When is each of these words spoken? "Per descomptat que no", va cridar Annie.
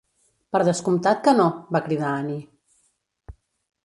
"Per 0.55 0.59
descomptat 0.69 1.19
que 1.27 1.33
no", 1.39 1.45
va 1.75 1.81
cridar 1.89 2.13
Annie. 2.21 3.35